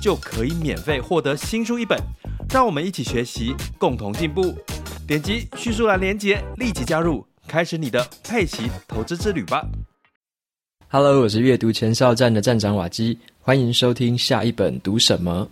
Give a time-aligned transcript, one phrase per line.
[0.00, 1.98] 就可以免费获得新书一本。
[2.50, 4.56] 让我们一起学习，共同进步。
[5.06, 9.66] 点击叙述栏连接，立即加入，开始你的佩奇投资之旅吧。
[10.88, 15.48] Hello，我是阅读前哨站的站长瓦基，欢迎收听下一本读什么。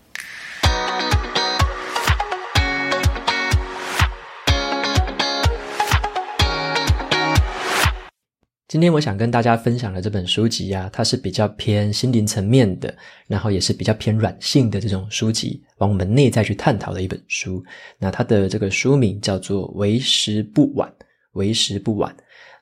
[8.69, 12.93] 今天我想跟大家分享的这本书籍啊，它是比较偏心灵层面的，
[13.29, 17.65] 然后也是比较偏软性的这种书籍，往我们内在去探讨的一本书。
[17.97, 20.93] 那它的这个书名叫做《为时不晚》，
[21.35, 22.13] 为时不晚。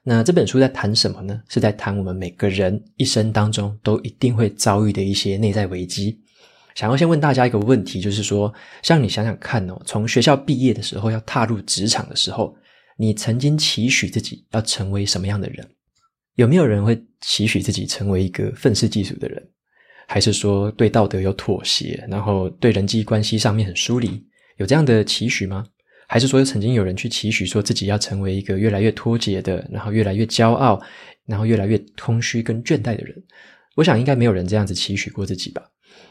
[0.02, 1.40] 那这本书在谈什么呢？
[1.48, 6.20] 是在谈我们每个人一生当中都一定会遭遇的一些内在危机。
[6.74, 12.54] 想要先问大家一个问题，就是说，像你想想看哦，从学校毕业的时候要踏入职场的时候，
[12.98, 15.66] 你曾经期许自己要成为什么样的人？
[16.36, 19.40] 有没有人会期许自己成为一个愤世嫉俗的人，
[20.08, 24.20] 还是说对道德有妥协，然后对人际关系上面很疏离？
[24.56, 25.64] 有这样的期许吗？
[26.08, 30.80] 还是说曾经有人去期许说自己要成为一个越来越脱节的，然后越来越骄傲，
[31.24, 33.14] 然后越来越空虚跟倦怠的人？
[33.76, 35.62] 我想应该没有人这样子期许过自己吧。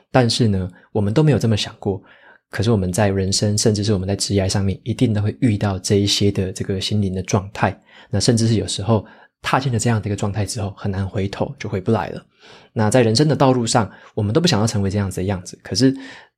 [0.10, 2.02] 但是呢，我们都没有这么想过。
[2.50, 7.78] 可是我们在人生，甚至是我们在职业上面，一定都会遇到这一些的这个心灵的状态。
[8.10, 9.06] 那甚至是有时候。
[9.44, 12.26] 踏进了这样的一个状态之后，很难回头，就回不来了。
[12.74, 15.96] 那在人生的道路上，我们都不想要成为这样子的样子，可是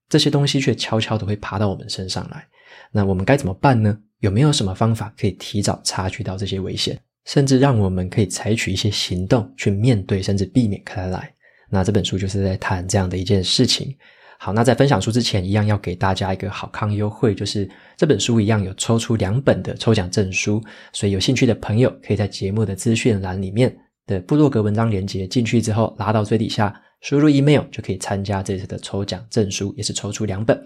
[0.10, 2.46] 这些东西却悄悄的会爬到我们身上来。
[2.92, 3.98] 那我们该怎么办呢？
[4.20, 11.32] 有没有什么方法可以提早察觉到这些危险，甚至让我们可以采取一些行动去面对，甚至避免开来？
[11.70, 13.96] 那这本书就是在谈这样的一件事情。
[14.38, 20.62] 好，那在分享书之前，一样要给大家一个好康优惠，就是这本书一样有抽出两本的抽奖证书，
[20.94, 23.76] 所以有兴趣的朋友可以在节目的资讯栏里面
[24.06, 30.60] 的部落格文章连接进去之后，拉到最底下，输入 email 就可以参加这次的抽奖证书，也是抽出两本。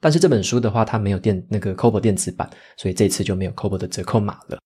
[0.00, 4.58] 但是这本书的话，它没有电那个 Kobo 电子版，所以这次就没有 Kobo 的折扣码了。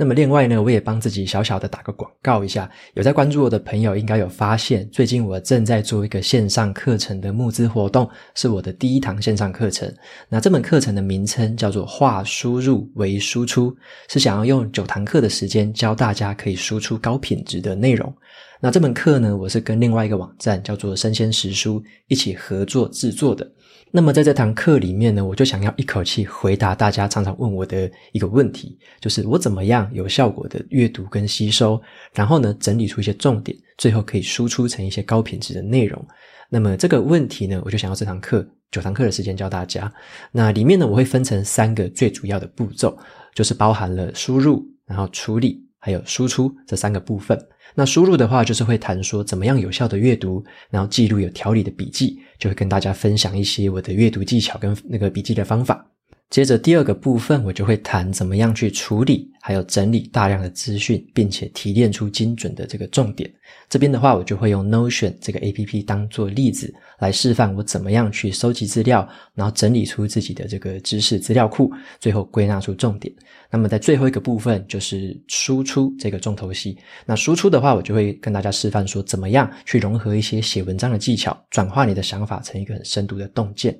[0.00, 2.70] 那么另外呢，我也帮自己小小的打个广告一下。
[2.94, 9.92] 有在关注我的朋友应该有发现，最近我正在做一个线上课程的募资活动，是我的第一堂线上课程。
[10.28, 13.76] 那这门课程的名称叫做“化输入为输出”，
[14.08, 18.14] 是想要用九堂课的时间教大家可以输出高品质的内容。
[18.60, 23.50] 那这门课呢，我是跟另外一个网站叫做“生鲜时书”一起合作制作的。
[23.90, 31.80] 那么在这堂课里面呢，我就想要一口气回答大家常常问我的一个问题，就是我怎么样有效果的阅读跟吸收，
[32.12, 36.04] 然后呢，整理出一些重点，最后可以输出成一些高品质的内容。
[36.50, 39.92] 那么这个问题呢，我就想要这堂课九堂课的时间教大家。
[40.32, 42.96] 那里面呢，我会分成三个最主要的步骤，
[43.34, 47.38] 就是包含了输入，然后处理，还有输出这三个部分。
[47.74, 55.86] 那输入的话，就是会谈说怎么样有效的阅读，然后记录有条理的笔记，就会跟大家分享一些我的阅读技巧跟那个笔记的方法。
[56.30, 63.30] 接着第二个部分，我就会谈怎么样去处理，还有整理大量的资讯，并且提炼出精准的这个重点。
[63.66, 73.10] 这边的话，我就会用 Notion 这个 APP 当做例子来示范我怎么样去收集资料，然后整理出自己的这个知识资料库，最后归纳出重点。
[73.50, 76.76] 那么在最后一个部分，就是输出这个重头戏。
[77.06, 83.74] 那输出的话，我就会跟大家示范说，怎么样去融合一些写文章的技巧，转化你的想法成一个很深度的洞见。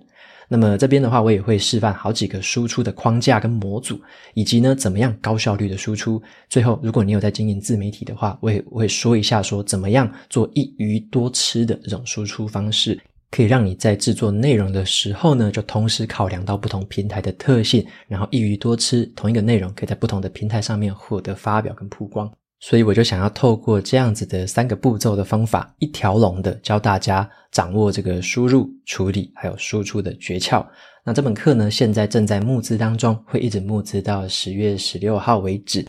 [0.50, 4.00] 那么这边的话，我也会示范好几个输出的框架跟模组，
[4.32, 6.20] 以及呢，怎么样高效率的输出。
[6.48, 12.98] 最后，如果你有在经营自媒体的话，我也我会说一下说怎么样做一鱼多吃的这种输出方式，
[13.30, 22.32] 可以让你在制作内容的时候呢，就同时考量到不同平台的特性，然后一鱼多吃，同一个内容可以在不同的平台上面获得发表跟曝光。
[22.60, 30.66] 所以我就想要透过这样子的三个步骤的方法，一条龙的教大家掌握这个输入、处理还有输出的诀窍。
[31.04, 35.86] 那这门课呢，现在正在募资当中，会一直募资到十月十六号为止。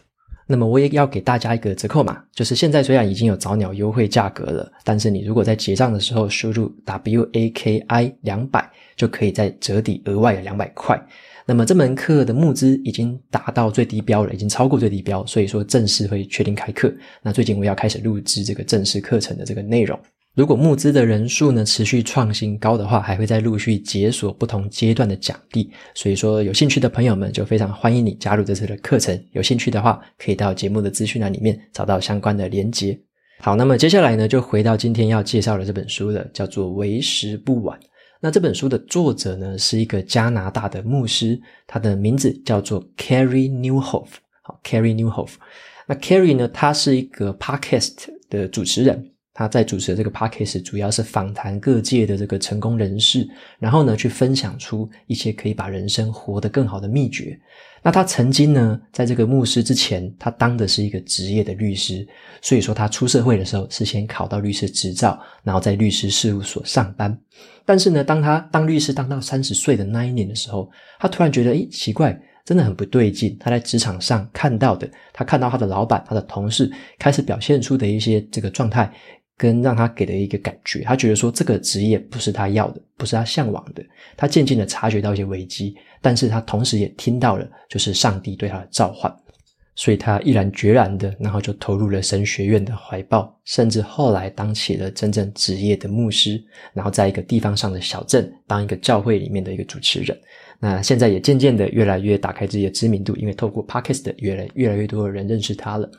[0.51, 10.99] 那么我也要给大家一个折扣码，就是现在虽然已经有早鸟优惠价格了，但是你如果在结账的时候输入 WAKI 两百，就可以再折抵额外的两百块。
[11.49, 16.93] 那么这门课的募资已经达到最低标了，已经超过最低标，所以说正式会确定开课。
[17.23, 19.99] 那最近我要开始录制这个正式课程的这个内容。
[20.35, 25.71] 如果募资的人数呢持续创新高的话，还会再陆续解锁不同阶段的奖励。
[25.95, 29.19] 所以说，有兴趣的朋友们就非常欢迎你加入这次的课程。
[29.31, 32.95] 有兴趣的话，可以到节目的资讯栏里面找到相关的连接。
[33.39, 37.75] 好，那么接下来呢，就回到今天要介绍的这本书了，叫做《为时不晚》。
[38.21, 44.07] 那这本书的作者呢，是一个加拿大的牧师，他的名字叫做 Carey Nieuwhof。
[44.41, 45.35] 好，Carey Nieuwhof。
[45.87, 47.95] 那 Carrie 呢，他是一个 Podcast
[48.29, 49.13] 的主持人。
[49.33, 53.27] 他在主持的这个 podcast 主要是访谈各界的这个成功人士，
[53.57, 57.39] 然后呢，去分享出一些可以把人生活得更好的秘诀。
[57.81, 62.05] 那他曾经呢，在这个牧师之前，他当的是一个职业的律师，
[62.41, 67.17] 所以说他出社会的时候是先考到律师执照，然后在律师事务所上班。
[67.65, 73.37] 但是呢，当他当律师当到三十岁的那一年的时候，他突然觉得，诶，奇怪，真的很不对劲。
[73.39, 78.91] 他在职场上看到的，他看到他的老板、他的同事开始表现出的一些这个状态。
[79.39, 83.81] 跟让他给的一个感觉，他觉得说这个职业不是他要的，不是他向往的。
[84.17, 89.09] 他渐渐的察觉到一些危机，但是他同时也听到了就是上帝对他的召唤，
[89.75, 96.43] 所以他毅然决然的，然后就投入了神学院的怀抱，甚至后来当起了真正职业的牧师，
[96.73, 100.19] 然后在一个地方上的小镇当一个教会里面的一个主持人。
[100.59, 105.89] 那现在也渐渐的越来越打开自己的知名度，因为透过 Podcast 越来越来越多的人认识他了。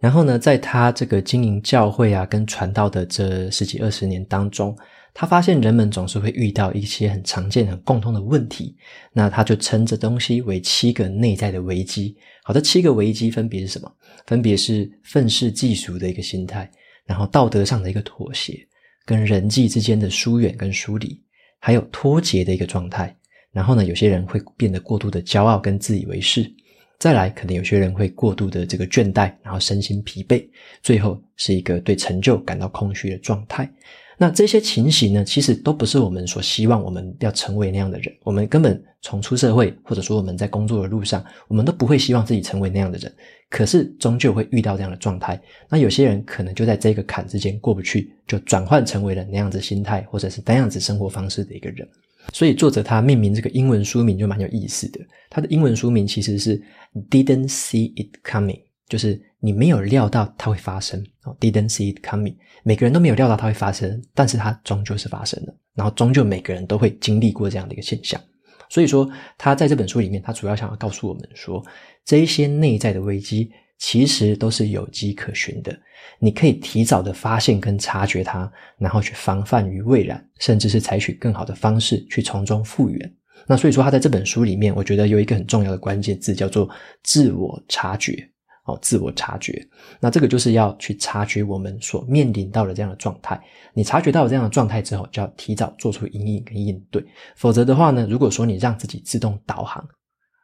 [0.00, 4.76] 然后呢，在他这个经营教会啊，跟传道的这十几二十年当中，
[5.12, 8.76] 他发现人们总是会遇到一些很常见、很共通的问题。
[9.12, 12.16] 那他就称这东西为七个内在的危机。
[12.44, 13.92] 好的，七个危机分别是什么？
[14.26, 16.70] 分别是愤世嫉俗的一个心态，
[17.04, 18.56] 然后道德上的一个妥协，
[19.04, 21.20] 跟人际之间的疏远跟疏离，
[21.58, 23.12] 还有脱节的一个状态。
[23.50, 26.48] 然后呢，有些人会变得过度的骄傲跟自以为是。
[26.98, 30.44] 再来，可能有些人会过度的这个倦怠，然后身心疲惫，
[30.82, 33.70] 最后是一个对成就感到空虚的状态。
[34.20, 38.12] 那这些情形呢，其实都不是我们所希望我们要成为那样的人。
[38.24, 43.14] 我们根本从出社会，或者说我们在工作的路上，我们都不会希望自己成为那样的人。
[43.48, 45.40] 可是终究会遇到这样的状态。
[45.68, 51.88] 那有些人可能就在这个坎之间过不去，就转换成为了那样子心态，或者是那样子生活方式的一个人。
[52.32, 55.00] 所以作者他命名这个英文书名就蛮有意思的。
[55.30, 56.60] 他的英文书名其实是
[57.10, 61.04] Didn't see it coming，就是你没有料到它会发生。
[61.40, 65.54] Didn't see it coming，每个人都没有料到它会发生，但是它终究是发生了。
[65.74, 68.20] 然后终究每个人都会经历过这样的一个现象。
[68.70, 69.08] 所以说
[69.38, 71.64] 他在这本书里面，他主要想要告诉我们说，
[72.04, 75.76] 这一些内在的危机其实都是有迹可循的。
[76.18, 83.14] 你可以提早的发现跟察觉它，然后去防范于未然，甚至是采取更好的方式去从中复原。
[83.46, 86.68] 那所以说，他在这本书里面，我觉得有一个很重要的关键字叫做
[87.02, 88.28] 自我察觉。
[88.64, 89.66] 哦，自我察觉。
[89.98, 93.40] 那这个就是要去察觉我们所面临到的这样的状态。
[93.72, 97.02] 你察觉到了这样的状态之后，就要提早做出因应跟应对。
[97.34, 99.82] 否则的话呢，如果说你让自己自动导航，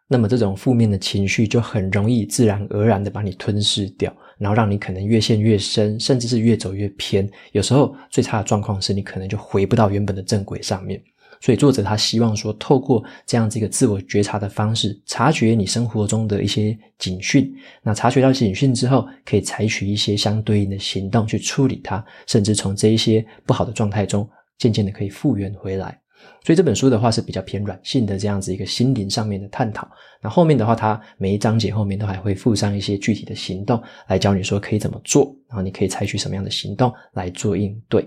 [0.09, 4.15] 那么这种负面的情绪就很容易自然而然的把你吞噬掉。
[4.37, 7.27] 然后让你可能越陷越深，甚至是越走越偏。
[7.53, 11.01] 有时候最差的状况是你可能就回不到原本的正轨上面。
[11.41, 17.55] 所以作者他希望说，透过这样子一个自我觉察的方式，察觉你生活中的一些警讯。
[17.81, 24.29] 那察觉到警讯之后，可以采取一些相对应的行动去处理它，甚至从这一些不好的状态中，
[24.59, 25.97] 渐渐的可以复原回来。
[26.45, 29.89] 所以这本书的话是比较偏软性的这样子一个心灵上面的探讨。
[30.21, 38.07] 那后面的话，它每一章节后面都还会附上一些具体的行动来教你说可以怎么做，然后你可以采取什么样的行动来做应对。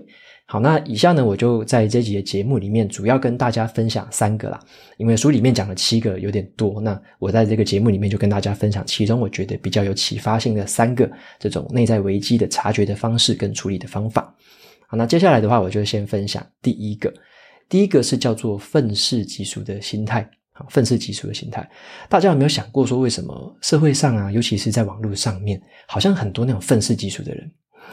[0.50, 4.58] 好，那以下呢，我就在这集的节目里面主要跟大家分享三个啦，
[4.96, 14.34] 因为书里面讲了七个有点多，那我在这个节目里面就跟大家分享其中我觉得比较有启发性的三个这种内在危机的察觉的方式跟处理的方法。
[14.86, 17.12] 好，那接下来的话，我就先分享第一个。
[17.68, 21.68] 第一个是叫做愤世嫉俗的心态，好，愤世嫉俗的心态，
[22.08, 27.50] 大家有没有想过说，为什么社会上啊，尤其是在网络上面，好像很多那种愤世嫉俗的人，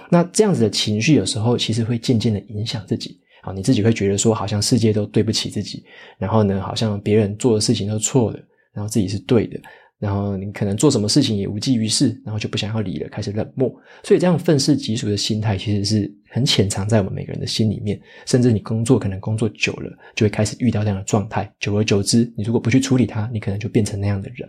[0.10, 5.84] 那这样子的情绪有时候其实会渐渐的影响自己，啊，你自己会觉得说，好像世界都对不起自己，
[6.18, 8.40] 然后呢，好像别人做的事情都错了，
[8.74, 9.60] 然后自己是对的。
[10.06, 13.76] 然后你可能做什么事情也无济于事，然后就不想要理了，开始冷漠。
[14.04, 18.00] 所以这样愤世嫉俗的心态其实是很潜藏在我们每个人的心里面。
[18.28, 21.52] 甚至你工作可能工作久了，就会开始遇到这样的状态。
[21.60, 24.48] 久而久之，你如果不去处理它，你可能就变成那样的人。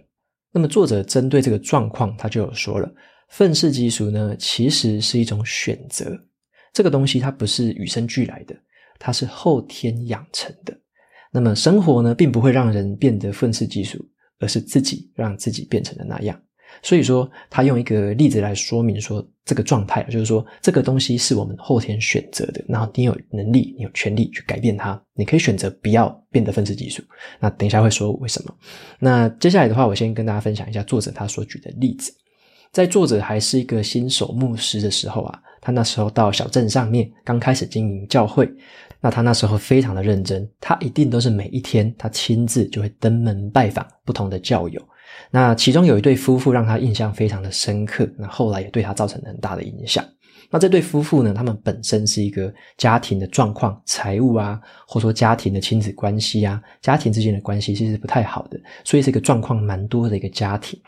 [0.53, 2.93] 那么作者针对这个状况，他就有说了：
[3.31, 6.15] 愤世嫉俗呢，其实是一种选择。
[6.75, 8.55] 这个东西它不是与生俱来的，
[8.99, 10.79] 它是后天养成的。
[11.33, 14.07] 那么生活呢，并不会让人变得愤世嫉俗。
[14.39, 16.41] 而是自己让自己变成了那样，
[16.83, 25.01] 所以说，他用一个例子来说明说这个状态，就是说这个东西是我们后天选择的，然后你有能力，你有权利去改变它。
[25.15, 27.03] 你可以选择不要变得愤世嫉俗。
[27.41, 28.55] 那等一下会说为什么。
[28.99, 32.13] 那接下来的话，我先跟大家分享一下作者他所举的例子。
[32.77, 38.47] 在作者还是一个新手牧师的时候啊，他那时候到小镇上面刚开始经营教会。
[39.01, 44.79] 那他那时候非常的认真，他一定都是每一天他亲自就会登门拜访不同的教友。
[45.31, 50.05] 那其中有一对夫妇让他印象非常的深刻，那后来也对他造成很大的影响。
[50.51, 60.81] 那这对夫妇呢，他们本身是一个家庭的状况、财务啊，或者说家庭的亲子关系啊，家庭之间的关系其实不太好的，所以是一个状况蛮多的一个家庭。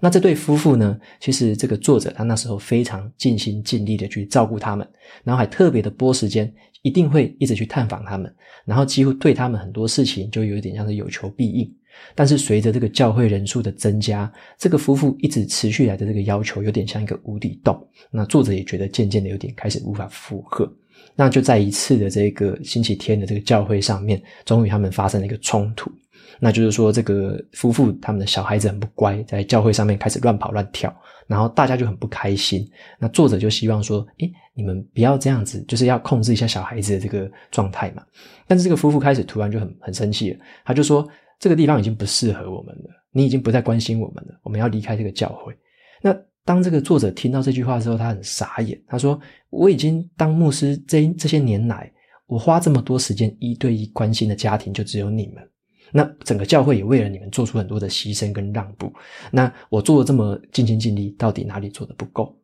[0.00, 4.86] 那这对夫妇呢，其实这个作者他那时候非常尽心尽力的去照顾他们，
[5.24, 11.72] 然后还特别的拨时间，一定会一直去探访他们，然后几乎对他们很多事情就有一点像是有求必应。
[12.14, 17.86] 但是随着这个教会人数的增加，这个夫妇一直持续来的这个要求有点像一个无底洞。
[18.10, 20.70] 那作者也觉得渐渐的有点开始无法负荷。
[21.14, 25.90] 那就在一次的这个星期天的这个教会上面，终于他们发生了一个冲突。
[26.38, 30.94] 那就是说，这个夫妇他们的小孩子很不乖，在教会上面开始乱跑乱跳，
[31.26, 32.68] 然后大家就很不开心。
[32.98, 38.02] 那作者就希望说，诶，你们不要这样子，就是要控制一下小孩子的这个状态嘛。
[38.46, 41.06] 但是这个夫妇开始突然就很很生气了，他就说，
[41.38, 45.56] 这个地方已经不适合我们了，你已经不再关心我们了，我们要离开这个教会。
[46.02, 51.92] 那当这个作者听到这句话之后，他很傻眼，他说，我已经当牧师这这些年来，
[52.26, 55.46] 我花这么多时间一对一关心的家庭就只有你们。
[55.92, 58.92] 那整个教会也为了你们做出很多的牺牲跟让步。
[59.30, 62.36] 那我做的这么尽心尽力，到底哪里做的不够？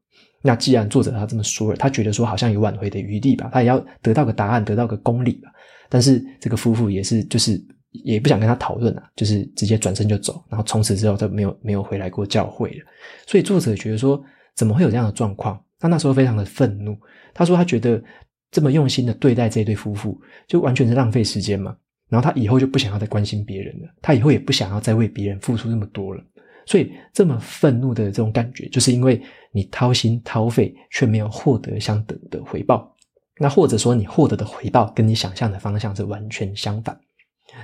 [0.42, 5.50] 那既然作者他这么说了，他觉得说好像有挽回的余地吧，他也要得到个答案，得到个公理吧。
[5.88, 7.61] 但是这个夫妇也是，就是
[7.92, 12.84] 也不想跟他讨论啊，就是直接转身就走，然后从此之后他没有没有回来过教会了。
[13.26, 14.22] 所以作者觉得说，
[14.56, 15.62] 怎么会有这样的状况？
[15.78, 16.96] 他那时候非常的愤怒，
[17.34, 18.02] 他说他觉得
[18.50, 21.76] 这么用心的对待这对夫妇，就完全是浪费时间嘛。
[22.08, 26.22] 然后他以后就不想要再关心别人了，他以后也不想要再为别人付出那么多了。
[26.64, 29.20] 所以这么愤怒的这种感觉，就是因为
[29.50, 32.94] 你掏心掏肺却没有获得相等的回报。
[33.38, 36.96] 那或者说你获得的回报跟你想象的方向是完全相反。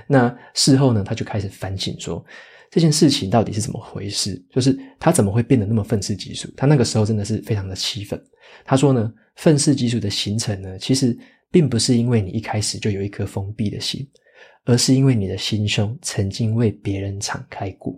[0.07, 2.23] 那事后呢，他就开始反省说，
[2.71, 4.41] 这件事情到底是怎么回事？
[4.51, 6.51] 就是他怎么会变得那么愤世嫉俗？
[6.55, 8.21] 他那个时候真的是非常的气愤。
[8.63, 11.17] 他说呢，愤世嫉俗的形成呢，其实
[11.51, 14.07] 并不是因为你一开始就有一颗封闭的心。
[14.65, 17.97] 而是因为你的心胸曾经为别人敞开过，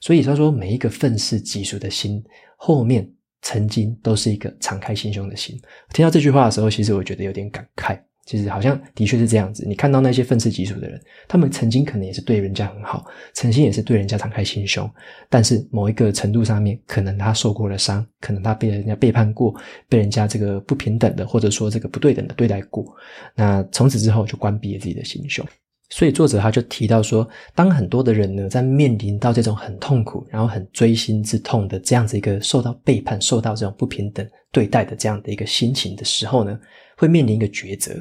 [0.00, 2.22] 所以他说每一个愤世嫉俗的心
[2.56, 5.60] 后面曾经都是一个敞开心胸的心。
[5.92, 7.98] 听到这句话的时候，其实我觉得有点感慨。
[8.24, 9.66] 其实好像的确是这样子。
[9.66, 14.88] 你看到那些愤世嫉俗的人，他们曾经可能也是对人家很好，曾经也是对人家敞开心胸，
[15.28, 19.54] 但是某一个程度上面，可能他受过了伤，可能他被人家背叛过，
[19.88, 22.94] 被人家这个不平等的或者说这个不对等的对待过，
[23.34, 25.44] 那从此之后就关闭了自己的心胸。
[25.90, 36.58] 所以作者他就提到说，当很多的人呢，在面临到这种很痛苦，然后很锥心之痛的这样子一个受到背叛、受到这种不平等对待的这样的一个心情的时候呢，
[36.96, 37.92] 会面临一个抉择。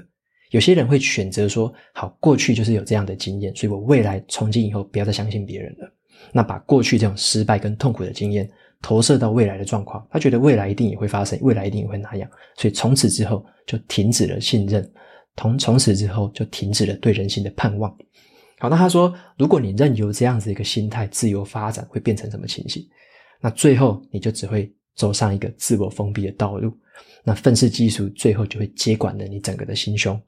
[0.51, 5.91] 有些人会选择说，好，过去就是有这样的经验，所以我未来从今以后不要再相信别人了。
[6.31, 8.49] 那把过去这种失败跟痛苦的经验
[8.81, 14.87] 投射到未来的状况，他觉得未来一定也会发生，未来一定也会那样，所以从此之后就停止了信任。
[15.37, 17.89] 从从此之后就停止了对人性的盼望。
[18.59, 22.85] 好，那他说，如果你任由这样子一个心态自由发展，会变成什么情形？
[23.39, 26.77] 那最后你就只会走上一个自我封闭的道路。
[27.23, 30.21] 那愤世嫉俗最后就会接管了你整个的心胸。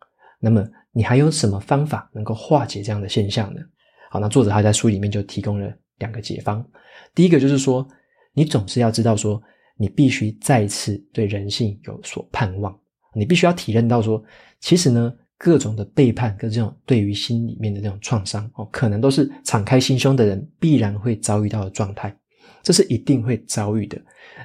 [0.43, 3.61] 那么你还有什么方法能够化解这样的现象呢？
[4.11, 6.63] 好，那作者他在书里面就提供了两个解方。
[7.15, 7.87] 第一个就是说，
[8.33, 9.41] 你总是要知道说，
[9.77, 12.77] 你必须再次对人性有所盼望。
[13.15, 14.21] 你必须要体认到说，
[14.59, 22.13] 其实呢，各种的背叛跟这种对于心里面的这种创伤哦，可能都是敞开心胸的人必然会遭遇到的状态，
[22.61, 23.97] 这是一定会遭遇的。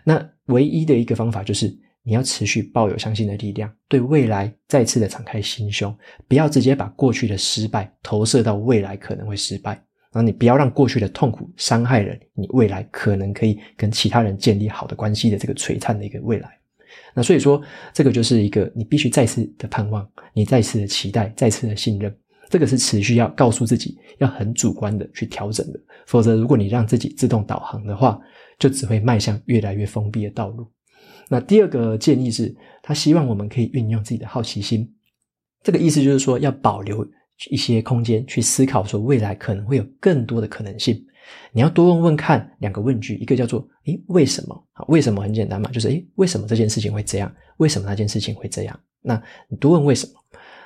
[0.04, 1.76] 那唯一的一个方法就是，
[2.08, 5.94] 你要持续抱有相信的力量，对未来再次的敞开心胸，
[6.26, 16.48] 不要直接把过去的失败投射到未来可能会失败，然后你不要让过去的痛苦伤害了你未来可能可以跟其他人建立好的关系的这个璀璨的一个未来。
[17.12, 17.60] 那所以说，
[17.92, 22.16] 这个就是一个你必须再次的盼望，你再次的期待，再次的信任，
[22.48, 25.78] 这个是持续要告诉自己，要很主观的去调整的。
[26.06, 28.18] 否则，如果你让自己自动导航的话，
[28.58, 30.66] 就只会迈向越来越封闭的道路。
[31.28, 34.90] 那第二个建议是，他希望我们可以运用自己的好奇心，
[35.62, 37.06] 这个意思就是说，要保留
[37.50, 41.04] 一些空间去思考，说未来可能会有更多的可能性。
[41.52, 47.30] 你要多问问看两个问句，一个叫做“诶，为什么？”啊，为什么很简单嘛，就是“诶，为什么这件事情会这样？
[47.58, 50.12] 为什么那件事情会这样？”那你多问为什么，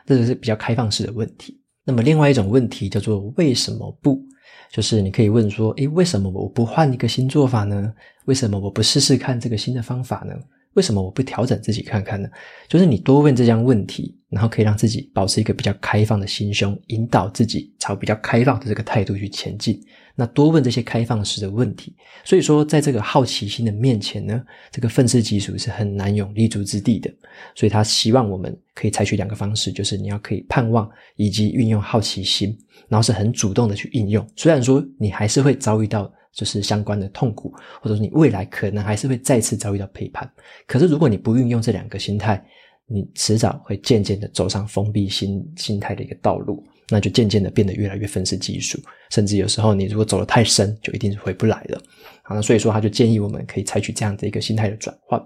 [0.06, 1.60] 这就是比较开放式的问题。
[1.84, 4.24] 那么另外一种问题叫做“为什么不”，
[4.70, 7.92] 就是你可以问说：“诶，为什么我不换一个新做法呢？
[8.24, 10.34] 为什么我不试试看这个新的方法呢？”
[10.74, 12.28] 为什么我不调整自己看看呢？
[12.66, 19.80] 就是你多问这样问题，然后可以让自己保持一个比较开放的心胸，引导自己朝比较开放的这个态度去前进。
[20.14, 27.10] 那多问这些开放式的问题，所以说在这个好奇心的面前呢，这个愤世嫉俗是很难有立足之地的。
[27.54, 32.56] 所以他希望我们可以采取两个方式，就是你要可以盼望以及运用好奇心，
[32.88, 34.26] 然后是很主动的去应用。
[34.36, 36.10] 虽然说你还是会遭遇到。
[36.32, 40.30] 就是相关的痛苦，或者说你未来可能还是会再次遭遇到背叛。
[40.66, 42.42] 可是如果你不运用这两个心态，
[42.86, 48.78] 你迟早会渐渐的走上封闭心心态的一个道路，那就渐渐的变得越来越愤世嫉俗，
[49.10, 51.80] 甚至有时候你如果走得太深，就一定是回不来了。
[52.22, 55.22] 好，那所以说他就建议我们可以采取这样的一个心态的转换。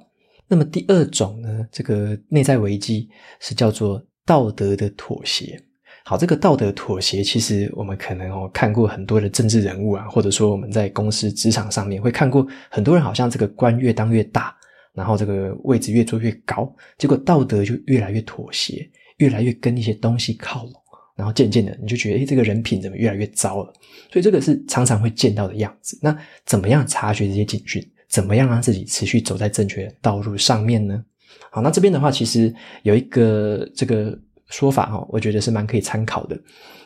[0.49, 3.09] 那么第二种呢，这个内在危机
[3.41, 5.61] 是叫做道德的妥协。
[6.09, 14.55] 好，这个道德妥协，其实我们可能哦看过很多的政治人物啊，或者说我们在公司职场上面会看过很多人，好像这个官越当越大，
[14.95, 20.75] 然后这个位置越做越高，结果道德就越来越妥协，越来越跟一些东西靠拢，
[21.17, 23.73] 然后渐渐的你就觉得，哎，这个人品怎么越来越糟了？
[24.13, 25.99] 所以这个是常常会见到的样子。
[26.01, 27.85] 那怎么样察觉这些警讯？
[28.09, 31.05] 怎么样让自己持续走在正确的道路上面呢？
[31.51, 34.17] 好，那这边的话，其实有一个这个。
[34.49, 36.39] 说法哈，我觉得是蛮可以参考的。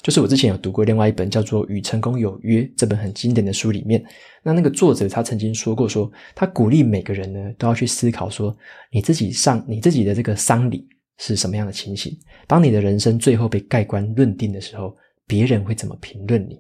[0.03, 4.03] 就是我之前有读过另外一本叫做《与成功有约》这本很经典的书里面，
[4.43, 8.57] 那那个作者他曾经说过说，他鼓励每个人呢都要去思考说，
[8.91, 10.89] 你自己上你自己的这个丧礼
[11.19, 12.17] 是什么样的情形？
[12.47, 16.59] 当你的人生最后被盖棺论定的时候，别人会怎么评论你？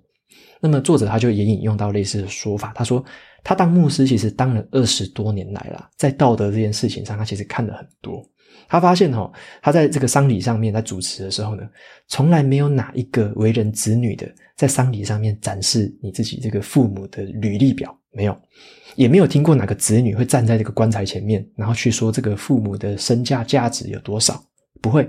[0.61, 3.03] 那么作者他就也引用到类似的说法，他说
[3.43, 8.23] 他当牧师其实当了二十多年来了，在道德这件事情上，他其实看了很多。
[8.69, 9.31] 他发现哈，
[9.61, 11.63] 他在这个丧礼上面在主持的时候呢，
[12.07, 18.41] 从来没有哪一个为人子女的在丧礼上面展示你自己这个父母的履历表，没有，
[18.95, 24.41] 也没有听过哪个子女会站在这个棺材前面，然后去说这个父母的身价价值有多少，
[24.81, 25.09] 不会，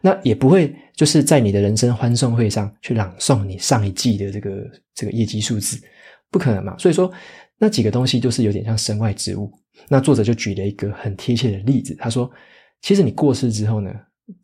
[0.00, 5.76] 那也不会就是在你的人生欢送会上去朗诵你上一季的这个这个业绩数字，
[6.30, 6.76] 不可能嘛。
[6.78, 7.10] 所以说
[7.58, 9.50] 那几个东西就是有点像身外之物。
[9.88, 12.30] 那作者就举了一个很贴切的例子，他说。
[12.82, 13.92] 其实你过世之后呢，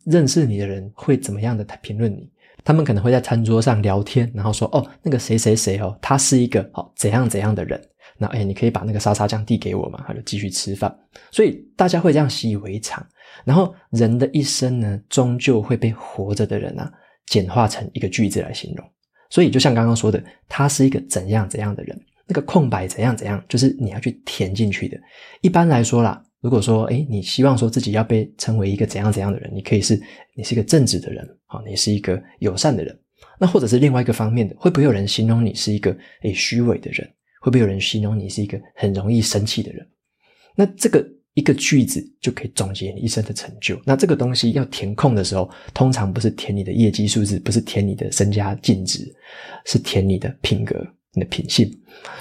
[0.05, 2.29] 认识你的人会怎么样的评论你？
[2.63, 7.81] 他们可能会在餐桌上聊天，然后说：“哦，那个谁谁谁哦，他是一个哦怎样怎样的人。”
[8.19, 10.03] 那诶，你可以把那个沙沙酱递给我嘛？
[10.05, 10.93] 他就继续吃饭。
[11.31, 13.05] 所以大家会这样习以为常。
[13.45, 16.91] 然后人的一生呢，终究会被活着的人啊
[17.27, 18.85] 简化成一个句子来形容。
[19.29, 24.99] 所以就像刚刚说的，他是一个怎样怎样的人，那个空白怎样怎样，就是你要去填进去的。
[25.41, 26.21] 一般来说啦。
[26.39, 29.99] 如果说，诶，你希望说自己要被称为一个怎样怎样的人，你可以是，
[30.35, 32.97] 你是一个正直的人，好，你是一个友善的人，
[33.39, 37.09] 那或者是另外一个方面的，会不会有人形容你是一个，诶，虚伪的人？
[37.41, 39.87] 会不会有人形容你是一个很容易生气的人？
[40.55, 43.79] 那这个一个句子就可以总结你一生的成就。
[43.83, 49.11] 那这个东西要填空的时候，通常不是填你的业绩数字，不是填你的身家净值，
[49.65, 50.75] 是填你的品格、
[51.13, 51.67] 你的品性。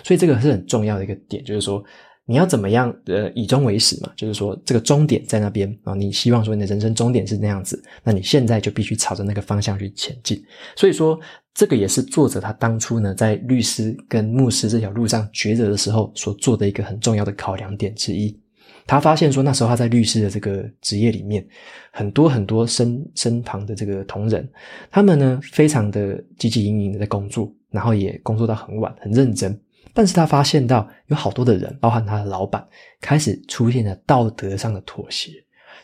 [0.03, 1.85] 所以这个是很重要的一个点，就是说。
[2.29, 2.93] 你要怎么样？
[3.07, 5.95] 呃，以终为始嘛，就是说这个终点在那边啊。
[5.95, 10.45] 你希望说你的人生终点是那样子，那你现在就必须朝着那个方向去前进。
[10.75, 11.19] 所以说，
[11.55, 18.37] 这个也是作者他当初呢在律师跟牧师这条路上抉择的时候所做的一个很重要的考量点之一。
[18.89, 21.47] 他发现说，那时候他在律师的这个职业里面，
[21.93, 24.49] 很多很多身身旁的这个同仁，
[24.91, 29.57] 他们呢非常的汲汲营营的在工作，然后也工作到很晚，很认真。
[29.97, 32.63] 但是他发现到有好多的人，包含他的老板，
[33.01, 35.31] 开始出现了道德上的妥协。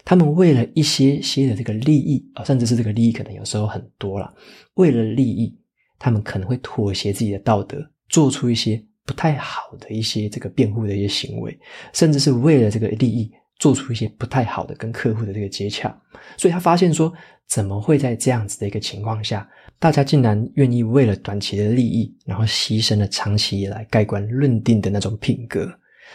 [0.04, 4.30] 他们为了一些些的这个利益啊，甚至是这个利益可能有时候很多啦，
[4.74, 5.58] 为了利益，
[5.98, 7.78] 他们可能会妥协自己的道德，
[8.10, 11.58] 做出一些不太好的一些这个辩护的一些行为，
[11.94, 15.88] 甚至是为了这个利益，做出一些不太好的跟客户的这个接洽。
[16.36, 17.10] 所以他发现说，
[17.48, 19.48] 怎么会在这样子的一个情况下，
[19.82, 25.68] 大家竟然愿意为了短期的利益，然后牺牲了长期以来盖棺论定的那种品格。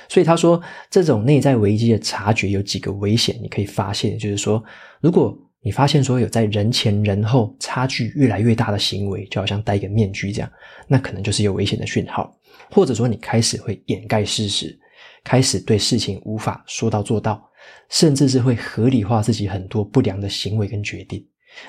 [0.07, 4.63] 所以他说，这种内在危机的察觉有几个危险，你可以发现，就是说，
[5.01, 10.49] 如果你发现说有在人前人后差距越来越大的行为，就好像戴一个面具这样，
[10.87, 12.33] 那可能就是有危险的讯号。
[12.71, 14.79] 或者说你开始会掩盖事实，
[15.25, 17.43] 开始对事情无法说到做到，
[17.89, 21.21] 甚至是会合理化自己很多不良的行为跟决定。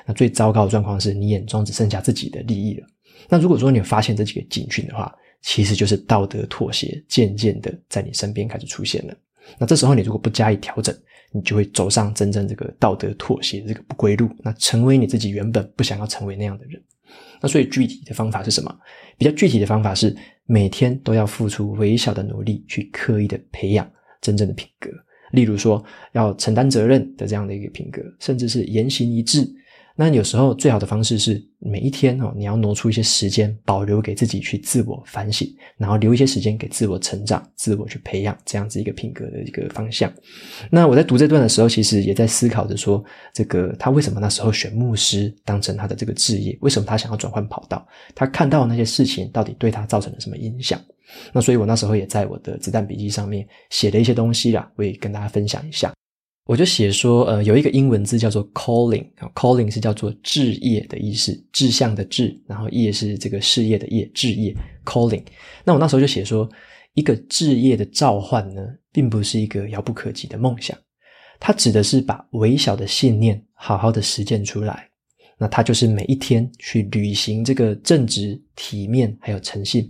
[0.05, 2.87] 那最糟糕的状况是你眼中只剩下自己的利益了。
[3.27, 9.15] 那如果说你发现这几个警讯的话，其实就是道德妥协渐渐的在你身边开始出现了。
[9.57, 10.95] 那这时候你如果不加以调整，
[11.31, 16.81] 你就会走上真正这个道德妥协的这个不归路，那成为你自己原本不想要成为那样的人。
[17.41, 18.75] 那所以具体的方法是什么？
[19.17, 23.89] 比较具体的方法是每天都要付出微小的努力，去刻意的培养
[24.21, 24.89] 真正的品格。
[25.31, 29.47] 例如说，要承担责任的这样的一个品格，甚至是言行一致。
[30.01, 40.09] 那有时候最好的方式是每一天哦，你要挪出一些时间，保留给自己去自我反省，然后留一些时间给自我成长、自我去培养这样子一个品格的一个方向。
[40.71, 46.57] 那我在读这段的时候，其实也在思考着说，这个他为什么那时候选牧师当成他的这个职业？
[46.61, 47.85] 为什么他想要转换跑道？
[48.15, 50.79] 他看到那些事情到底对他造成了什么影响？
[51.33, 55.93] 那所以我那时候也在我的子弹笔记上面写了一些东西啦，我也跟大家分享一下。
[56.49, 64.51] 我就写说，呃，有一个英文字叫做 “calling”，“calling” 是叫做志业的意思，志向的志，然后业是这个事业的业，志业
[64.83, 65.23] calling。
[65.63, 66.49] 那我那时候就写说，
[66.95, 70.75] 一个志业的召唤呢，并不是一个遥不可及的梦想，
[71.39, 74.89] 它指的是把微小的信念好好的实践出来。
[75.37, 79.87] 那它就是每一天去履行这个正直、体面还有诚信。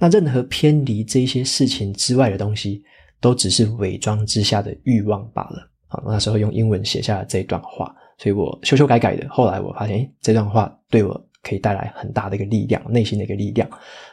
[0.00, 2.82] 那任何偏离这些事情之外的东西，
[3.20, 5.68] 都只是伪装之下的欲望罢了。
[5.92, 9.28] 啊，那时候用英文写下了这一段话，所以我修修改改的。
[9.28, 13.68] 后来我发现，诶，这段话对我可以带来很大的一个力量，内心的一个力量。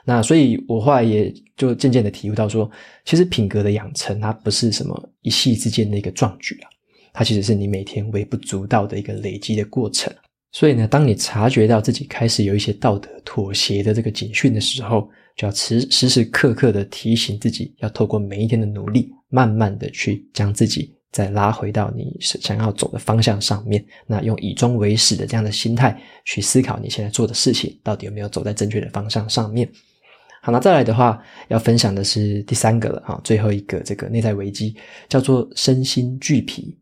[0.05, 2.69] 那所以我后来也就渐渐的体悟到说，
[3.05, 6.69] 其实品格的养成，它不是什么一夕之间的一个壮举啊，
[7.13, 10.13] 它其实是你每天微不足道的一个累积的过程。
[10.51, 20.91] 所以呢，当你察觉到自己开始有一些道德妥协的这个警讯的时候，就要时时时刻刻的提醒自己，要透过每一天的努力，慢慢的去将自己。
[21.11, 29.69] 再拉回到你想要走的方向上面，那用以终为始的这样的心态去思考你现在做的事情到底有没有走在正确的方向上面。
[30.41, 34.75] 好，那再来的话要分享的是第三个了哈，最后一个这个内在危机
[35.07, 36.77] 叫做身心俱疲。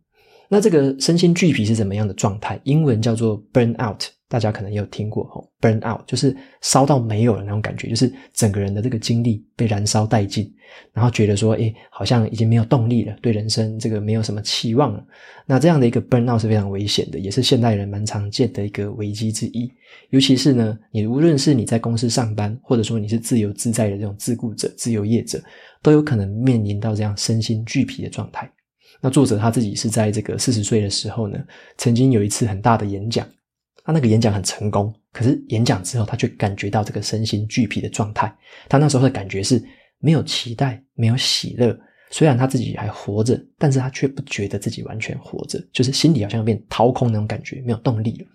[0.50, 2.60] 那这个身心俱疲是怎么样的状态？
[2.64, 4.04] 英文叫做 burn out。
[4.30, 10.54] 大家可能也有听过哦，burn out 就是烧到没有了那种感觉，就是整个人的这个精力被燃烧殆尽，
[10.92, 15.02] 然后觉得说，诶，好像已经没有动力了，对人生这个没有什么期望了。
[15.46, 19.72] 那这样的一个 burn out 是非常危险的，也是现代人蛮常见的一个危机之一。
[20.10, 25.42] 尤其是呢，你无论是你在公司上班，或者说你是自由自在的这种自雇者、自由业者，
[25.82, 28.52] 都有可能面临到这样身心俱疲的状态。
[29.00, 31.40] 那作者他自己是在这个四十岁的时候呢，
[31.78, 33.26] 曾经有一次很大的演讲。
[33.88, 38.30] 他那个演讲很成功，可是演讲之后，他却感觉到这个身心俱疲的状态。
[38.68, 39.64] 他那时候的感觉是
[40.00, 41.74] 没有期待，没有喜乐。
[42.12, 48.28] 虽然他自己还活着，但是他却不觉得自己完全活着，就是心里好像变掏空那种感觉，没有动力了。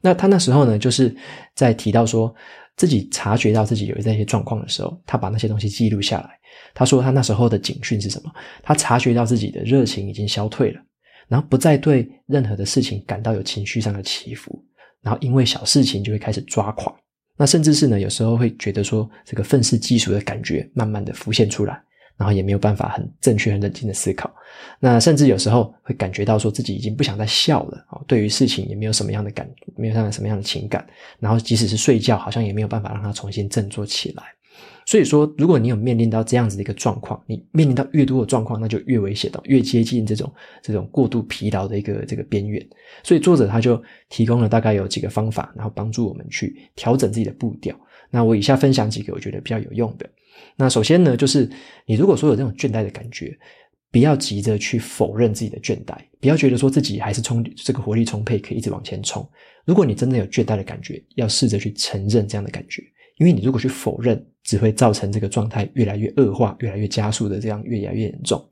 [0.00, 1.14] 那他那时候呢，就是
[1.54, 2.34] 在提到说
[2.74, 6.30] 自己察觉到自己有这些状况的时候，他把那些东西记录下来。
[6.72, 8.32] 他说他那时候的警讯是什么？
[8.62, 10.80] 他察觉到自己的热情已经消退了，
[11.28, 14.58] 然后不再对任何的事情感到有情绪上的起伏。
[15.02, 16.94] 然后因为小事情就会开始抓狂，
[17.36, 21.80] 那甚至是呢，有时候会觉得说这个愤世嫉俗的感觉慢慢的浮现出来，
[22.16, 24.32] 然后也没有办法很正确、很冷静的思考。
[24.80, 30.86] 那甚至有时候会感觉到说自己已经不想再笑了啊，对于事情也没有什么样的感，没有什么样的情感。
[31.20, 34.24] 然后即使是睡觉，好像也没有办法让它重新振作起来。
[34.86, 42.64] 所以说，如果你有面临到这样子的一个状况，你面临到越多的状况，那就越危险的，越接近这种这种过度疲劳的一个这个边缘。
[43.02, 47.76] 所以作者他就提供了大概有几个方法，然后帮助我们去调整自己的步调。
[48.10, 50.08] 那我以下分享几个我觉得比较有用的。
[50.54, 51.50] 那首先呢，就是
[51.84, 53.36] 你如果说有这种倦怠的感觉，
[53.90, 59.28] 不要急着去否认自己的倦怠，不要觉得说自己还是充这个活力充沛，可以一直往前冲。
[59.64, 62.84] 如果你真的有倦怠的感觉，要试着去承认这样的感觉。
[63.16, 68.42] 因为你如果去否认，只会造成这个状态越来越恶化，越来越加速的这样越来越严重。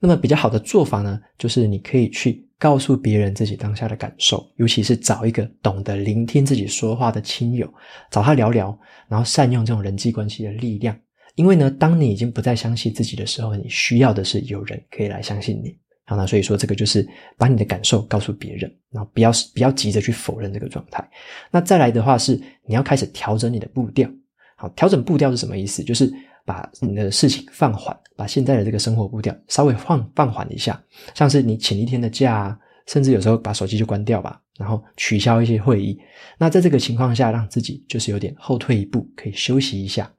[0.00, 7.72] 那么比较好的做法呢，就是你可以去告诉别人自己当下的感受，尤其是找一个懂得聆听自己说话的亲友，
[8.10, 8.76] 找他聊聊，
[9.08, 10.98] 然后善用这种人际关系的力量。
[11.34, 15.76] 因为呢，当你已经不再相信自己的时候，你需要的是有人可以来相信你。
[16.04, 17.06] 好，那所以说这个就是
[17.38, 21.08] 把你的感受告诉别人，然后不要不要急着去否认这个状态。
[21.50, 22.34] 那再来的话是
[22.66, 24.10] 你要开始调整你的步调。
[24.56, 25.82] 好，调整步调是什么意思？
[25.82, 26.12] 就是
[26.44, 30.80] 把你的事情放缓，把现在的这个生活步调稍微放放缓一下。
[31.14, 35.96] 像是你请一天的假啊，甚至有时候把手机就关掉吧，然后取消一些会议。
[36.36, 40.12] 那在这个情况下，让自己就是有点后退一步，可以休息一下，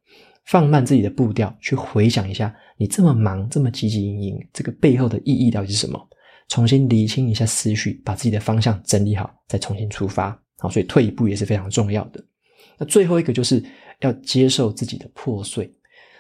[0.45, 2.53] 放慢自己的步调，去回想一下。
[2.77, 5.99] 你这么忙，这么汲汲营营，这个背后的意义到底是什么？
[6.49, 10.37] 重新理清一下思绪，把自己的方向整理好，再重新出发。
[10.57, 12.23] 好，所以退一步也是非常重要的。
[12.77, 13.63] 那最后一个就是
[14.01, 15.65] 要接受自己的破碎。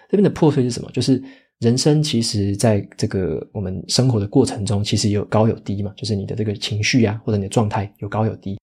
[0.09, 0.89] 这边的破碎是什么？
[0.91, 1.21] 就是
[1.59, 8.57] 人生其实在这个我们生活的过程中，其实有高有低嘛，就是你的这个情绪啊，或者你的状态有高有低。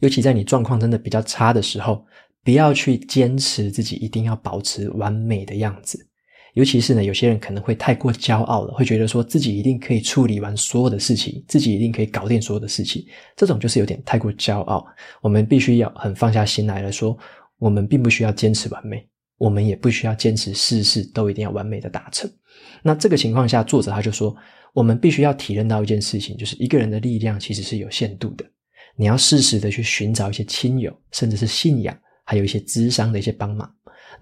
[0.00, 2.04] 尤其在你状况真的比较差的时候，
[2.44, 6.06] 不要去坚持自己一定要保持完美的样子。
[6.54, 13.04] 尤其是呢，有些人可能会太过骄傲了，会觉得说自己一定可以处理完所有的事情，自己一定可以搞定所有的事情。
[13.36, 14.86] 这种就是有点太过骄傲。
[15.20, 17.16] 我们必须要很放下心来来说，
[17.58, 19.06] 我们并不需要坚持完美，
[19.38, 22.30] 我们也不需要坚持事事都一定要完美的达成。
[22.82, 24.34] 那这个情况下，作者他就说，
[24.72, 28.44] 我们必须要体认到一件事情，就是一个人的力量其实是有限度的。
[28.96, 33.72] 你要适时的去寻找一些亲友，甚至是信仰，还有一些智商的一些帮忙。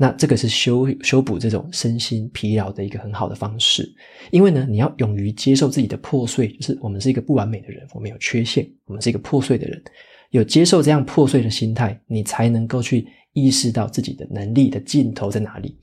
[0.01, 3.93] 那这个是修修补这种身心疲劳的一个很好的方式，
[4.31, 9.83] 因为呢，你要勇于接受自己的破碎，就是我们是一个不完美的人，我们有缺陷，我们是一个破碎的人，
[10.31, 15.77] 有接受这样破碎的心态，你才能够去意识到自己的能力的尽头在哪里。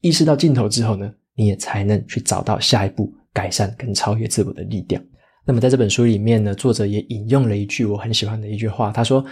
[0.00, 5.02] 意识到尽头之后呢，你也才能去找到下一步改善跟超越自我的力量。
[5.44, 9.26] 那么在这本书里面呢，作者也引用了一句我很喜欢的一句话，他说。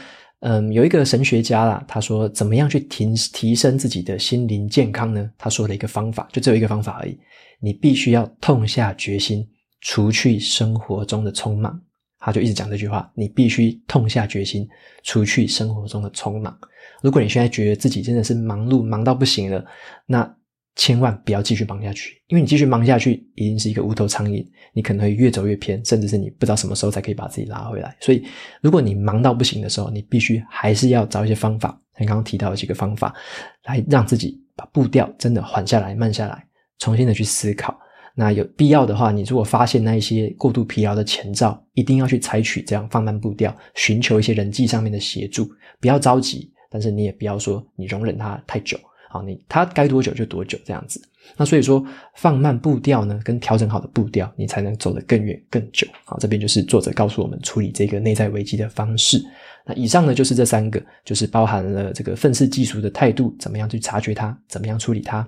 [0.47, 5.31] 嗯，有一个神学家啦，他说怎么样去提提升自己的心灵健康呢？
[5.39, 7.19] 他说了一个方法，就只有一个方法而已，
[7.61, 9.49] 你必须要痛下决心，
[9.81, 11.81] 除去生活中的匆忙。
[12.19, 14.69] 他就一直讲这句话，你必须痛下决心，
[15.03, 16.55] 除去生活中的匆忙。
[17.01, 19.65] 如果你现在觉得自己真的是忙碌忙到不行了，
[20.07, 20.37] 那。
[20.77, 27.97] 千万不要继续忙下去，因为你继续忙下去，一定是一个无头苍蝇，你可能会越走越偏，甚至是你不知道什么时候才可以把自己拉回来。
[28.01, 28.25] 所以，
[28.61, 33.15] 如果你忙到不行的时候，你必须还是要找一些方法，像刚刚提到的几个方法，
[33.65, 36.45] 来让自己把步调真的缓下来、慢下来，
[36.79, 37.79] 重新的去思考。
[38.17, 45.49] 那有必要的话，你如果发现那一些过度疲劳的前兆，一定要去采取这样放慢步调，寻求一些人际上面的协助，
[45.81, 48.79] 不要着急，但是你也不要说你容忍它太久。
[49.15, 51.01] 好，你他该多久就多久这样子。
[51.37, 51.81] 那所以说，
[52.17, 55.87] 放慢步调呢，跟调整好的步调，你才能走得更远更久。
[56.05, 59.25] 好，这边就是作者告诉我们处理这个内在危机的方式。
[59.65, 65.25] 那以上呢，就是这三个，就是包含了这个愤世嫉俗的态度，怎么样去察觉它，怎么样处理它。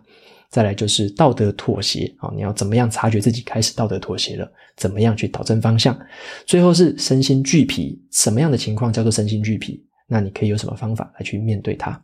[0.50, 5.96] 再来就是道德妥协，好，你要怎么样察觉自己开始道德妥协了，怎么样去导正方向。
[6.44, 9.80] 最后是身心俱疲，什么样的情况叫做身心俱疲？
[10.08, 12.00] 那你可以有什么方法来去面对它？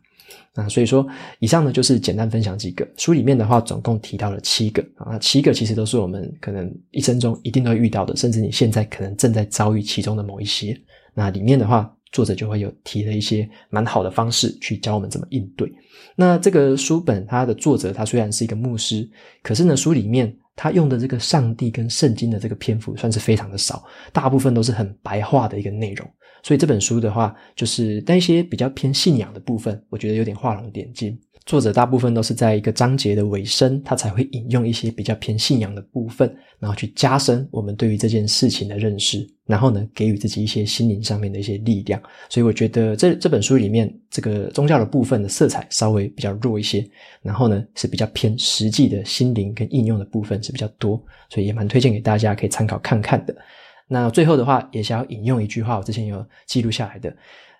[0.55, 1.05] 那所以说，
[1.39, 2.87] 以上呢就是简单分享几个。
[2.95, 10.79] 书里面的话，总共提到了七个啊，七个其实都是我们可能一生中一定都会遇到的，甚至你现在可能正在遭遇其中的某一些。
[11.15, 15.71] 那里面的话，作者就会有提了一些蛮好的方式去教我们怎么应对。
[16.15, 19.09] 那这个书本它的作者他虽然是一个牧师，
[19.41, 26.07] 可是呢，书里面他用的这个上帝跟圣经的这个篇幅算是非常的少，大部分都是很白话的一个内容。
[26.43, 31.17] 所以这本书的话，就是那些比较偏信仰的部分，我觉得有点画龙点睛。
[31.45, 42.01] 作者大部分都是在一个章节的尾声，他才会引用一些比较偏信仰的部分，然后去加深我们对于这件事情的认识，然后呢，给予自己一些心灵上面的一些力量。
[42.29, 46.89] 所以我觉得这这本书里面这个宗教的部分的色彩稍微比较弱一些，
[47.21, 53.35] 然后呢，是比较偏实际的心灵跟应用的部分是比较多，所以也蛮推荐给大家可以参考看看的。
[53.87, 57.15] 那最后的话，也想要引用一句话，我之前有记录下来的。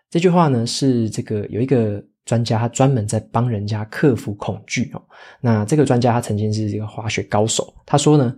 [0.10, 5.02] 这句话呢，是这个有一个专家，他专门在帮人家克服恐惧哦。
[5.42, 8.36] 那这个专家他曾经是一个滑雪高手，他说呢，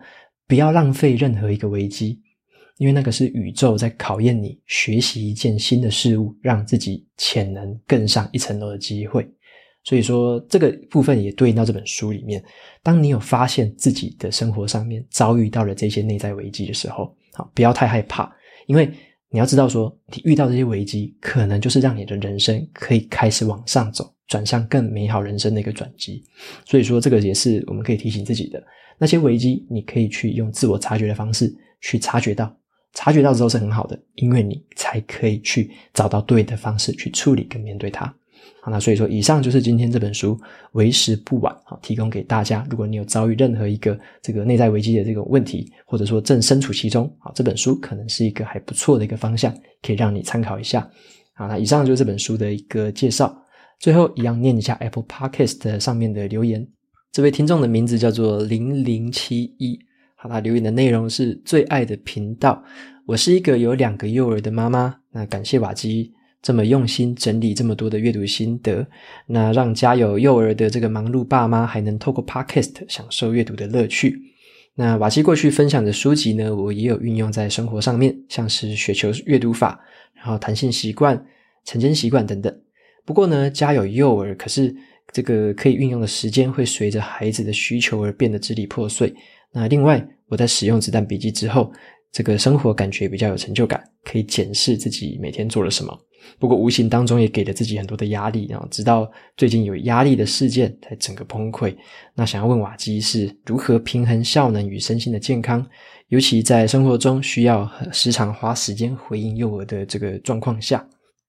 [0.48, 2.20] 不要浪费任何一个危机，
[2.78, 9.30] 因为那个是宇宙在考验你学习一件新的事物，让自己潜能更上一层楼的机会。
[9.84, 12.44] 所以说，这个部分也对应到这本书里面。
[12.82, 18.32] 当你有发现自己的生活上面遭遇到了这些内在危机的时候，好，不要太害怕，
[18.66, 18.92] 因为
[19.30, 26.24] 你要知道说，你遇到这些危机，可能就是让你的人生可以开始往上走，转向更美好人生的一个转机。
[26.66, 28.64] 所以说，这个也是我们可以提醒自己的。
[28.98, 32.56] 那些危机，你可以去用自我察觉的方式去察觉到，
[32.94, 38.14] 察觉到之后是很好的，因为你才可以去找到对的方式去处理跟面对它。
[38.62, 40.40] 好，那所以说，以上就是今天这本书
[40.72, 42.66] 为时不晚，好，提供给大家。
[42.70, 50.90] 如果你有遭遇任何一个这个内在危机的这个问题，或者说正身处其中，好，这本书可能是一个还不错的一个方向，可以让你参考一下。
[51.36, 53.36] 好，那以上就是这本书的一个介绍。
[53.80, 56.66] 最后一样念一下 Apple Podcast 上面的留言，
[57.12, 59.78] 这位听众的名字叫做零零七一。
[60.16, 62.64] 好，他留言的内容是最爱的频道。
[63.06, 66.15] 我是一个有两个幼儿的妈妈，那感谢瓦基。
[66.46, 68.86] 这么用心整理这么多的阅读心得，
[69.26, 74.16] 那让家有幼儿的这个忙碌爸妈还能透过 Podcast 享受阅读的乐趣。
[74.76, 79.80] 那瓦基过去分享的书籍呢，我也有运用在生活上面，像是雪球阅读法，
[80.14, 81.20] 然后弹性习惯、
[81.64, 82.56] 晨间习惯等等。
[83.06, 84.72] 不过呢，家有幼儿，可是
[85.12, 89.12] 这个可以运用的时间会随着孩子的需求而变得支离破碎。
[89.52, 91.74] 那另外，我在使用子弹笔记之后，
[92.12, 96.00] 这个生活感觉比较有成就感，可以检视自己每天做了什么。
[96.40, 101.76] 不过无形当中也给了自己很多的压力啊，直到最近有压力的事件才整个崩溃。
[102.14, 105.66] 那想要问瓦基是如何平衡效能与身心的健康，
[106.10, 110.88] 尤其在生活中需要时常花时间回应幼儿的这个状况下。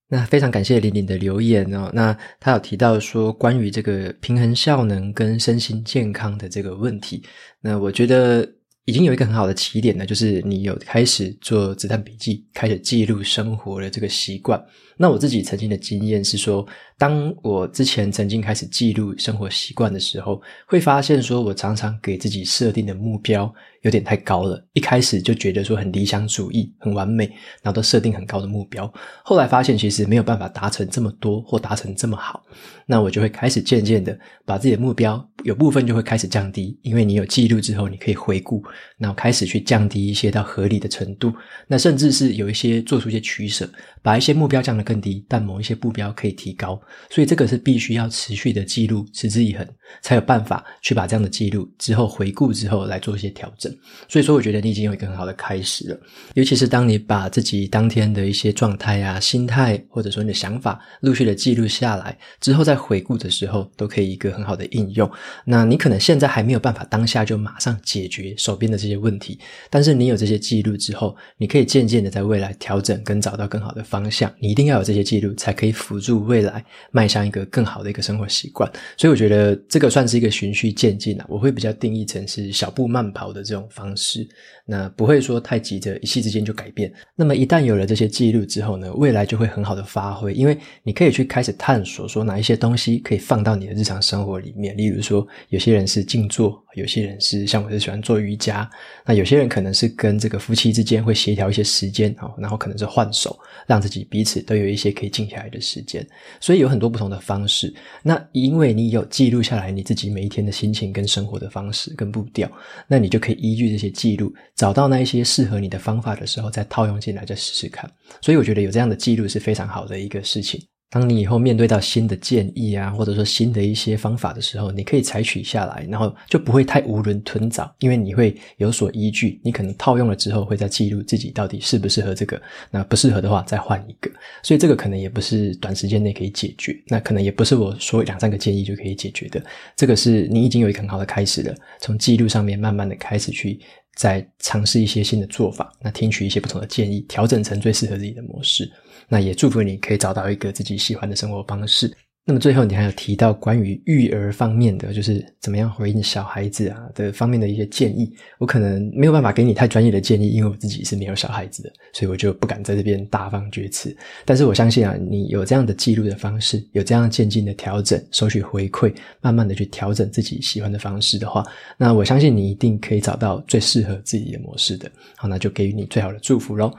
[0.09, 1.91] 那非常感谢玲玲的留言哦。
[1.93, 7.23] 那他有提到说关于这个平衡效能跟身心健康的这个问题，
[7.61, 8.49] 那我觉得。
[8.89, 14.65] 已经有一个很好的起点呢，就是你有开始做子弹笔记，开始记录生活的这个习惯。
[14.97, 24.65] 那我自己曾经的经验是说，当我之前曾经开始记录生活习惯的时候，会发现说我常常给自己设定的目标有点太高了。
[24.73, 27.27] 一开始就觉得说很理想主义、很完美，
[27.63, 28.91] 然后都设定很高的目标。
[29.23, 32.43] 后来发现其实没有办法达成这么多或达成这么好，
[32.87, 38.65] 那我就会开始渐渐的把自己的目标有部分就会开始降低，因为你有记录之后，你可以回顾，
[38.97, 41.33] 然后开始去降低一些到合理的程度。
[41.67, 43.69] 那甚至是有一些做出一些取舍，
[44.07, 46.81] 把一些目标降得更低，但某一些目标可以提高。
[47.11, 49.66] 所以这个是必须要持续的记录，持之以恒，
[50.01, 53.77] 才有办法去把这样的记录之后回顾之后来做一些调整。
[54.09, 56.01] 所以说，我觉得你已经有一个很好的开始了。
[56.35, 65.11] 尤其是当你把自己当天的一些状态啊、心态，或者说你的想法，陆续的记录下来之后，再回顾的时候，都可以一个很好的应用。
[65.45, 74.31] 那你可能现在还没有办法当下就马上解决手边的这些问题，但是你有这些记录之后，你可以渐渐的在未来调整跟找到更好的方方向。
[74.39, 76.63] 你一定要有这些记录，才可以辅助未来。
[76.91, 81.25] 迈向一个更好的一个生活习惯，所以我觉得这个算是一个循序渐进啊。
[81.29, 84.27] 我会比较定义成是小步慢跑的这种方式，
[84.67, 86.93] 那不会说太急着一夕之间就改变。
[87.15, 94.77] 那么一旦有了这些记录之后呢，未来就会很好的发挥，因为你可以去开始探索说哪一些东西可以放到你的日常生活里面。
[94.77, 98.67] 例如说，有些人是静坐，有些人是像我是喜欢做瑜伽，
[99.05, 106.07] 那有些人可能是跟这个夫妻之间会协调一些时间啊，然后可能是换手，让自己彼此都有一些可以静下来的时间。
[106.41, 106.87] 所以有很多。
[106.97, 112.49] 不同的方式，那因为你有记录下来你自己每一天的心情跟生活的方式跟步调，
[112.87, 117.91] 那你就可以依据这些记录，找到那一些适合你的方法的时候，再套用进来，再试试看。
[118.21, 120.62] 所以我觉得有这样的记录是非常好的一个事情。
[120.88, 129.40] 当你以后面对到新的建议啊，或者说新的一些方法的时候，你可以采取下来，然后就不会太囫囵吞枣，因为你会有所依据。
[129.42, 132.40] 你可能套用了之后，会再记录自己到底适不适合这个。
[132.70, 134.09] 那不适合的话，再换一个。
[134.42, 139.42] 所以这个可能也不是短时间内可以解决，那可能也不是我说两三个建议就可以解决的。
[139.75, 143.59] 这个是你已经有一个很好的开始了，从记录上面慢慢的开始去
[143.97, 148.71] 再尝试一些新的做法，那听取一些不同的建议，调整成最适合自己的模式。
[149.09, 151.93] 那也祝福你可以找到一个自己喜欢的生活方式。
[152.29, 158.12] 那么最后，你还有提到关于育儿方面的，就是怎么样回应小孩子啊的方面的一些建议。
[158.39, 163.97] 我可能没有办法给你太专业的建议，因为我自己是没有小孩子的，所以我就不敢在这边大放厥词。
[164.25, 171.47] 但是我相信啊，你有这样的记录的方式，有这样渐进的调整，收取回馈，慢慢的去调整自己喜欢的方式的话，
[171.79, 174.91] 那我相信你一定可以找到最适合自己的模式的。
[175.15, 176.75] 好，那就给予你最好的祝福喽。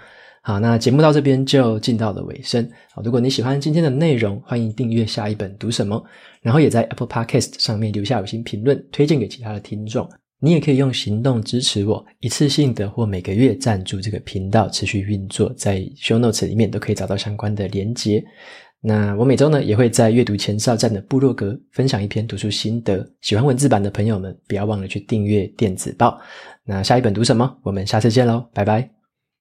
[0.48, 2.66] 好，那节目到这边就进到了尾声。
[2.94, 6.02] 好，如果你喜欢今天的内容，欢迎订阅下一本读什么，
[6.42, 10.10] 然后也在 Apple Podcast 上面留下五星评论，推荐给其他的听众。
[10.40, 18.24] 你也可以用行动支持我，一次性的或每个月赞助这个频道持续运作，在 Show Notes 里面都可以找到相关的连结。
[18.80, 26.18] 那我每周呢也会在阅读前哨站的部落格分享一篇读书心得，喜欢文字版的朋友们不要忘了去订阅电子报。
[26.64, 27.54] 那下一本读什么？
[27.64, 28.97] 我们下次见喽，拜拜。